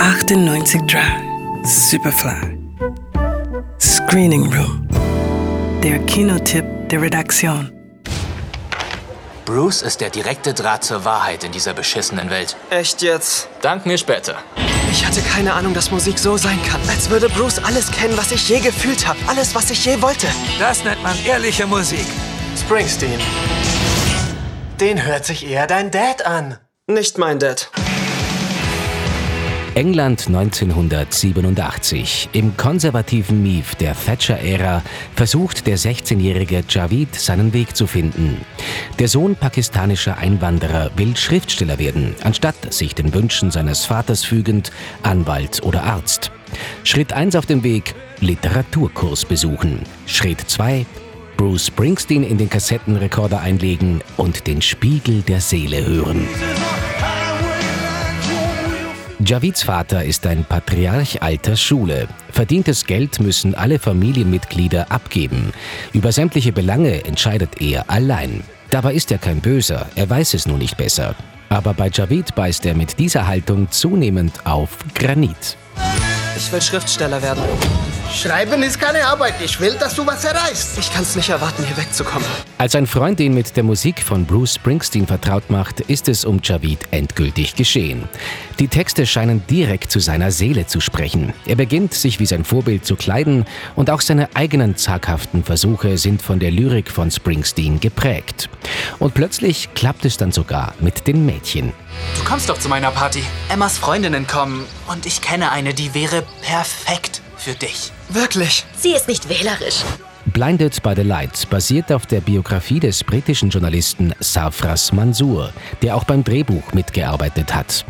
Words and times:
98 0.00 0.80
Drive, 0.86 1.20
Superfly. 1.62 2.58
Screening 3.78 4.50
Room. 4.50 4.88
Der 5.82 5.98
Kinotipp 6.06 6.64
der 6.88 7.02
Redaktion. 7.02 7.70
Bruce 9.44 9.82
ist 9.82 10.00
der 10.00 10.08
direkte 10.08 10.54
Draht 10.54 10.84
zur 10.84 11.04
Wahrheit 11.04 11.44
in 11.44 11.52
dieser 11.52 11.74
beschissenen 11.74 12.30
Welt. 12.30 12.56
Echt 12.70 13.02
jetzt? 13.02 13.50
Dank 13.60 13.84
mir 13.84 13.98
später. 13.98 14.38
Ich 14.90 15.04
hatte 15.04 15.20
keine 15.20 15.52
Ahnung, 15.52 15.74
dass 15.74 15.90
Musik 15.90 16.18
so 16.18 16.38
sein 16.38 16.58
kann. 16.62 16.80
Als 16.88 17.10
würde 17.10 17.28
Bruce 17.28 17.58
alles 17.62 17.90
kennen, 17.90 18.16
was 18.16 18.32
ich 18.32 18.48
je 18.48 18.60
gefühlt 18.60 19.06
habe. 19.06 19.18
Alles, 19.26 19.54
was 19.54 19.70
ich 19.70 19.84
je 19.84 20.00
wollte. 20.00 20.28
Das 20.58 20.82
nennt 20.82 21.02
man 21.02 21.14
ehrliche 21.26 21.66
Musik. 21.66 22.06
Springsteen. 22.56 23.20
Den 24.80 25.04
hört 25.04 25.26
sich 25.26 25.46
eher 25.46 25.66
dein 25.66 25.90
Dad 25.90 26.24
an. 26.24 26.56
Nicht 26.86 27.18
mein 27.18 27.38
Dad. 27.38 27.70
England 29.74 30.26
1987. 30.26 32.30
Im 32.32 32.56
konservativen 32.56 33.40
Mief 33.40 33.76
der 33.76 33.94
Thatcher-Ära 33.94 34.82
versucht 35.14 35.66
der 35.66 35.78
16-jährige 35.78 36.64
Javid 36.68 37.14
seinen 37.14 37.52
Weg 37.52 37.76
zu 37.76 37.86
finden. 37.86 38.38
Der 38.98 39.06
Sohn 39.06 39.36
pakistanischer 39.36 40.18
Einwanderer 40.18 40.90
will 40.96 41.16
Schriftsteller 41.16 41.78
werden, 41.78 42.16
anstatt 42.24 42.74
sich 42.74 42.96
den 42.96 43.14
Wünschen 43.14 43.52
seines 43.52 43.84
Vaters 43.84 44.24
fügend 44.24 44.72
Anwalt 45.04 45.62
oder 45.62 45.84
Arzt. 45.84 46.32
Schritt 46.82 47.12
1 47.12 47.36
auf 47.36 47.46
dem 47.46 47.62
Weg, 47.62 47.94
Literaturkurs 48.18 49.24
besuchen. 49.24 49.82
Schritt 50.06 50.40
2, 50.40 50.84
Bruce 51.36 51.68
Springsteen 51.68 52.24
in 52.24 52.38
den 52.38 52.50
Kassettenrekorder 52.50 53.40
einlegen 53.40 54.02
und 54.16 54.48
den 54.48 54.62
Spiegel 54.62 55.22
der 55.22 55.40
Seele 55.40 55.86
hören. 55.86 56.26
Javids 59.24 59.62
Vater 59.62 60.02
ist 60.02 60.26
ein 60.26 60.46
Patriarch 60.46 61.22
alter 61.22 61.54
Schule. 61.54 62.08
Verdientes 62.32 62.86
Geld 62.86 63.20
müssen 63.20 63.54
alle 63.54 63.78
Familienmitglieder 63.78 64.90
abgeben. 64.90 65.52
Über 65.92 66.10
sämtliche 66.10 66.52
Belange 66.52 67.04
entscheidet 67.04 67.60
er 67.60 67.90
allein. 67.90 68.42
Dabei 68.70 68.94
ist 68.94 69.12
er 69.12 69.18
kein 69.18 69.40
Böser, 69.40 69.86
er 69.94 70.08
weiß 70.08 70.32
es 70.34 70.46
nur 70.46 70.56
nicht 70.56 70.78
besser. 70.78 71.14
Aber 71.50 71.74
bei 71.74 71.90
Javid 71.92 72.34
beißt 72.34 72.64
er 72.64 72.74
mit 72.74 72.98
dieser 72.98 73.26
Haltung 73.26 73.70
zunehmend 73.70 74.46
auf 74.46 74.78
Granit. 74.94 75.58
Ich 76.36 76.50
will 76.50 76.62
Schriftsteller 76.62 77.20
werden. 77.20 77.42
Schreiben 78.12 78.62
ist 78.64 78.78
keine 78.78 79.06
Arbeit. 79.06 79.34
Ich 79.42 79.60
will, 79.60 79.74
dass 79.78 79.94
du 79.94 80.04
was 80.04 80.24
erreichst. 80.24 80.76
Ich 80.78 80.92
kann 80.92 81.02
es 81.02 81.14
nicht 81.14 81.28
erwarten, 81.28 81.64
hier 81.64 81.76
wegzukommen. 81.76 82.26
Als 82.58 82.74
ein 82.74 82.86
Freund 82.86 83.20
ihn 83.20 83.34
mit 83.34 83.56
der 83.56 83.62
Musik 83.62 84.02
von 84.02 84.26
Bruce 84.26 84.54
Springsteen 84.54 85.06
vertraut 85.06 85.48
macht, 85.48 85.80
ist 85.80 86.08
es 86.08 86.24
um 86.24 86.40
Javid 86.42 86.80
endgültig 86.90 87.54
geschehen. 87.54 88.08
Die 88.58 88.68
Texte 88.68 89.06
scheinen 89.06 89.46
direkt 89.46 89.92
zu 89.92 90.00
seiner 90.00 90.32
Seele 90.32 90.66
zu 90.66 90.80
sprechen. 90.80 91.32
Er 91.46 91.54
beginnt, 91.54 91.94
sich 91.94 92.18
wie 92.18 92.26
sein 92.26 92.44
Vorbild 92.44 92.84
zu 92.84 92.96
kleiden 92.96 93.46
und 93.76 93.90
auch 93.90 94.00
seine 94.00 94.28
eigenen 94.34 94.76
zaghaften 94.76 95.44
Versuche 95.44 95.96
sind 95.96 96.20
von 96.20 96.40
der 96.40 96.50
Lyrik 96.50 96.90
von 96.90 97.10
Springsteen 97.10 97.78
geprägt. 97.78 98.50
Und 98.98 99.14
plötzlich 99.14 99.72
klappt 99.74 100.04
es 100.04 100.16
dann 100.16 100.32
sogar 100.32 100.74
mit 100.80 101.06
den 101.06 101.24
Mädchen. 101.24 101.72
Du 102.16 102.24
kommst 102.24 102.48
doch 102.48 102.58
zu 102.58 102.68
meiner 102.68 102.90
Party. 102.90 103.22
Emmas 103.48 103.78
Freundinnen 103.78 104.26
kommen 104.26 104.66
und 104.88 105.06
ich 105.06 105.20
kenne 105.20 105.52
eine, 105.52 105.74
die 105.74 105.94
wäre 105.94 106.24
perfekt 106.42 107.19
für 107.40 107.54
dich. 107.54 107.90
Wirklich? 108.10 108.64
Sie 108.76 108.92
ist 108.92 109.08
nicht 109.08 109.28
wählerisch. 109.28 109.82
Blinded 110.26 110.82
by 110.82 110.92
the 110.94 111.02
Light 111.02 111.48
basiert 111.48 111.90
auf 111.90 112.06
der 112.06 112.20
Biografie 112.20 112.78
des 112.78 113.02
britischen 113.02 113.50
Journalisten 113.50 114.14
Safras 114.20 114.92
Mansour, 114.92 115.52
der 115.82 115.96
auch 115.96 116.04
beim 116.04 116.22
Drehbuch 116.22 116.72
mitgearbeitet 116.72 117.54
hat. 117.54 117.84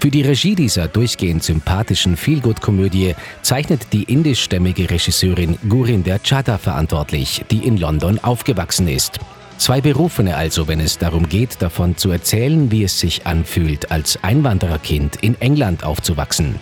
Für 0.00 0.10
die 0.10 0.22
Regie 0.22 0.54
dieser 0.54 0.86
durchgehend 0.86 1.42
sympathischen 1.42 2.16
Feelgood-Komödie 2.16 3.14
zeichnet 3.42 3.92
die 3.92 4.04
indischstämmige 4.04 4.88
Regisseurin 4.90 5.58
Gurinder 5.68 6.18
Chadha 6.22 6.58
verantwortlich, 6.58 7.42
die 7.50 7.66
in 7.66 7.78
London 7.78 8.18
aufgewachsen 8.18 8.86
ist. 8.86 9.18
Zwei 9.56 9.80
Berufene 9.80 10.36
also, 10.36 10.68
wenn 10.68 10.80
es 10.80 10.98
darum 10.98 11.28
geht, 11.28 11.62
davon 11.62 11.96
zu 11.96 12.10
erzählen, 12.10 12.70
wie 12.70 12.84
es 12.84 12.98
sich 12.98 13.26
anfühlt, 13.26 13.90
als 13.90 14.22
Einwandererkind 14.22 15.16
in 15.22 15.40
England 15.40 15.84
aufzuwachsen. 15.84 16.56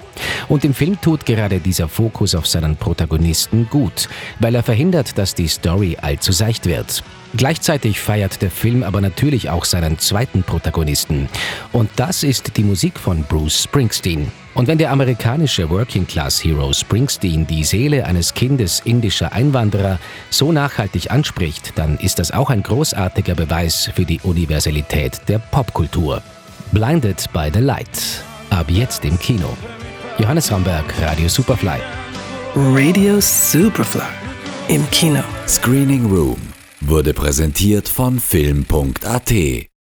Und 0.49 0.65
im 0.65 0.75
Film 0.75 1.01
tut 1.01 1.25
gerade 1.27 1.59
dieser 1.59 1.89
Fokus 1.89 2.35
auf 2.35 2.47
seinen 2.47 2.77
Protagonisten 2.77 3.69
gut, 3.71 4.09
weil 4.41 4.55
er 4.55 4.63
verhindert, 4.63 5.17
dass 5.19 5.35
die 5.35 5.49
Story 5.49 5.97
allzu 6.01 6.33
seicht 6.33 6.67
wird. 6.67 7.03
Gleichzeitig 7.35 7.99
feiert 7.99 8.43
der 8.43 8.51
Film 8.51 8.83
aber 8.83 9.01
natürlich 9.01 9.49
auch 9.49 9.65
seinen 9.65 9.99
zweiten 9.99 10.43
Protagonisten. 10.43 11.29
Und 11.73 11.91
das 11.97 12.23
ist 12.23 12.57
die 12.59 12.65
Musik 12.65 12.99
von 12.99 13.25
Bruce 13.25 13.63
Springsteen. 13.63 14.31
Und 14.55 14.69
wenn 14.69 14.79
der 14.79 14.91
amerikanische 14.91 15.71
Working 15.71 16.07
Class 16.07 16.43
Hero 16.45 16.73
Springsteen 16.73 17.47
die 17.47 17.65
Seele 17.65 18.05
eines 18.05 18.35
Kindes 18.35 18.83
indischer 18.85 19.33
Einwanderer 19.33 19.99
so 20.31 20.53
nachhaltig 20.53 21.11
anspricht, 21.11 21.73
dann 21.77 21.99
ist 21.99 22.19
das 22.19 22.33
auch 22.33 22.51
ein 22.51 22.63
großartiger 22.63 23.35
Beweis 23.35 23.91
für 23.95 24.05
die 24.05 24.21
Universalität 24.21 25.21
der 25.29 25.39
Popkultur. 25.39 26.23
Blinded 26.73 27.25
by 27.33 27.51
the 27.53 27.61
Light. 27.61 28.23
Ab 28.51 28.67
jetzt 28.69 29.05
im 29.05 29.19
Kino. 29.19 29.57
Johannes 30.19 30.53
Ramberg, 30.53 30.85
Radio 31.01 31.29
Superfly. 31.29 31.81
Radio 32.55 33.19
Superfly. 33.21 34.03
Im 34.69 34.89
Kino. 34.91 35.25
Screening 35.49 36.07
Room 36.07 36.37
wurde 36.83 37.15
präsentiert 37.15 37.89
von 37.89 38.19
Film.at 38.19 39.72